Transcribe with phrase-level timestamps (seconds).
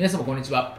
[0.00, 0.78] 皆様こんにちは。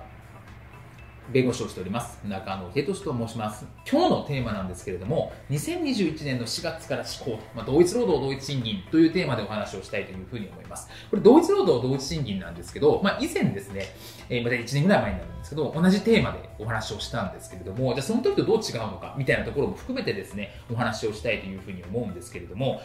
[1.31, 2.20] 弁護士をしております。
[2.27, 3.67] 中野秀俊と申します。
[3.88, 10.89] 今日のテーマなんですけれども2021年の4月から施行、まあ、同一労働同一賃金というテーマでお話をしたいというふうに思います。
[11.12, 13.94] これ同一労働同一賃金なんですけど、まあ、以前ですね、
[14.28, 22.82] えー、また1年ぐらい前になるんですけど同じテーマでお話をしたんですけれどもじゃあその時とどう違うのかみたいなところも含めてですねお話をしたいというふうに思うんですけれども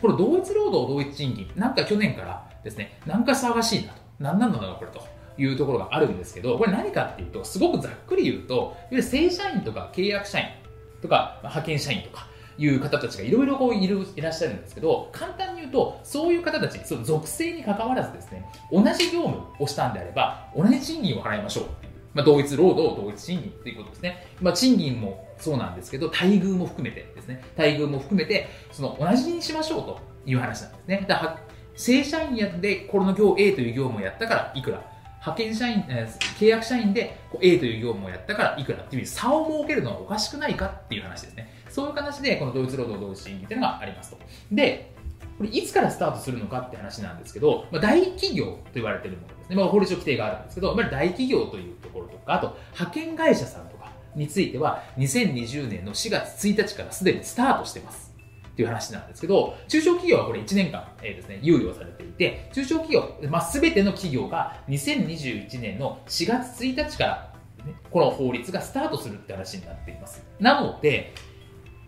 [0.00, 5.02] これ同一労働同一賃金、なんか去年からですね、なんか騒がしいなと、何なのだろうこれと
[5.38, 10.46] いうところがあるんですけど、これ何かっていうと、すごくざっくり言うと、いわゆる正社員とか契約社員
[11.02, 12.26] とか派遣社員とか
[12.58, 21.85] いう方たちがいろいろこういるいらっしゃるんですけど、簡単に言うと、そういう方たち、その属性に関わらずですね、同じ業務をしたんであれば、同じ賃金を払いましょうっていう、
[22.16, 24.26] まあ、同一労働、同一賃金ということですね。
[24.40, 31.04] まあ、賃金もそうなんですけど、待遇も含めてですね、待遇も含めて、その同じにしましょうという話なんですね。
[31.06, 31.40] だから
[31.76, 34.82] 正社員やでこれの業 A という業務をやったからいくら
[35.20, 41.52] 派遣社員、えー、契約社員で A という業務をやったからいくらっていう差を設けるのはおかしくないかっていう話ですね。
[41.68, 44.18] そういう形でこの同一労働同一賃金っていうのがありますと。
[44.50, 44.95] で、
[45.36, 49.56] これいつからスタートするのかって話なんですけど、まあ、大企業と言われてるものですね。
[49.56, 58.06] まあ、法律上規定があるんですけど、まあ、大企業というところとか、あと派遣会社さんとかについては2020年の4月1日からすでにスタートしてます。
[58.46, 67.34] っていう話なんですけど、中小企業はこれ1年間、えー、ですね、猶予されていて、中小企業、まあ、全ての企業が2021年の4月1日から、
[67.66, 70.24] ね、この法律がスタートするって話になっています。
[70.40, 71.12] なので、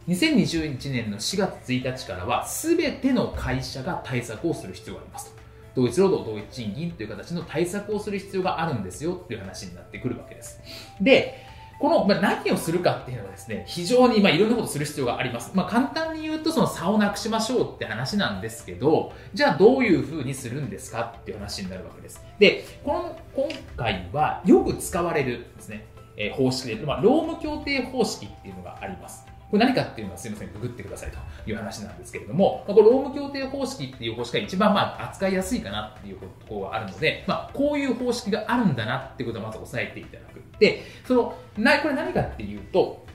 [0.09, 5.34] 2021年の4月1日からは、全ての会社が対策をする必要があります。
[5.75, 10.61] 同一労働同一賃金という形の対策をする必要があるんですよっていう話になってくるわけです。
[10.98, 11.47] で、
[11.79, 15.53] この、ま、何をするかっていうのはですね、非常に、まあ、いろんなことする必要があります。
[15.55, 22.25] まあ、簡単に言うと、その差をなくしましょうって話なんですけど、じゃあどういうふうにするんですかっていう話になるわけです。
[22.39, 25.86] で、この、今回はよく使われるですね、
[26.17, 29.38] えー、方式で、まあ、労務協定方式っていうのがあります。
[29.51, 31.19] これ何かっていうのはすいません、ググってくださいと
[31.51, 40.42] いう話なんですけれども、まあ、これ労務協定方式っていう方式が一番まあ扱いやすいかなっていうところがあるので、まあ、こういう方式があるんだなっていうことをまず押さえていただく。
[40.58, 43.07] で、その、なこれ何かっていうと、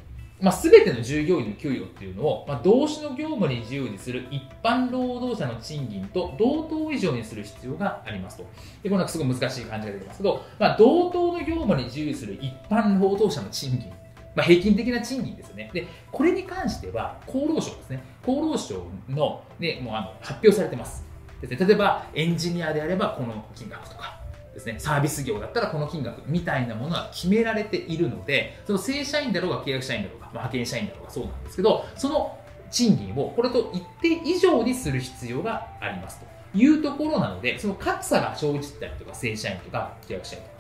[0.42, 8.44] まあ、全ての従業員の給与っていうのを、まあ、同種の業務に自由にする一般労働者の賃金と同等以上にする必要がありますと。
[8.82, 13.92] で、これなんかすごい難しい感じが出てますけど、まあ、同等の業務に自由にする一般労働者の賃金
[14.36, 15.70] まあ、平均的な賃金ですよね。
[15.74, 18.04] で、これに関しては、厚労省ですね。
[18.22, 21.06] 厚労省の、ね、もうあの発表されてます。
[21.42, 24.20] ですね、例えば、エンジニアであればこの金額とか、
[24.54, 32.38] ですね、サービス業だったらこの金額みたいなものは決められているので、その正社員だろうが契約社員だろうが、まあ、派遣社員だろうがそうなんですけど、その
[32.70, 40.53] 賃金をこれと一定以上にする必要がありますというところなので、その格差が生じたりとか、正社員とか契約社員とか、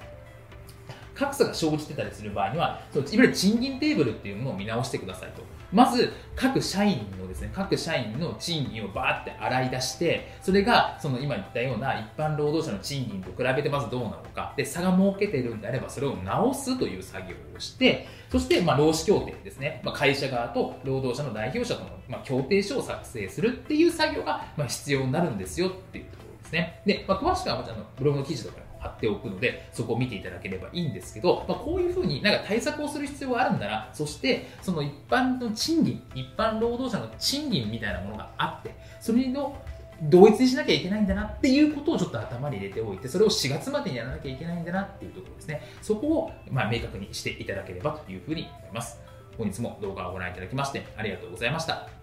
[1.13, 5.43] 格差が生じてたりする場合には、そのいわゆる賃金テーブルっていうものを見直してくださいと。
[5.73, 26.81] まず、各社員のですね、各社員の賃金をバーって洗い出して、それが、その今言ったような一般労働者の賃金と比べてまずどうなのか、で、差が設けてるんであれば、それを直すという作業をして、そして、まあ、労使協定ですね、まあ、会社側と労働者の代表者との、まあ、協定書を作成するっていう作業が、まあ、必要になるんですよっていうところですね。
[26.85, 39.55] で、まあ、詳しくは、あのブログの記事とか貼っておくので、そこを見ていただければいいんですけど、まあ、こういうふうになんか対策をする必要があるんだな、そしてその一般の賃金、一般労働者の賃金みたいなものがあって、それの
[40.03, 45.61] 同一にしなきゃいけないんだなっていうことをちょっと頭に入れておいて、それを4月までにやらなきゃいけないんだなっていうところですね。
[45.81, 48.99] そこをま明確にしていただければというふうに思います。
[49.37, 52.02] 本日も動画をご覧いただきましてありがとうございました。